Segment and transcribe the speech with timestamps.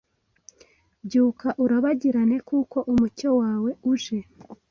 [1.05, 4.17] Byuka urabagirane kuko umucyo wawe uje,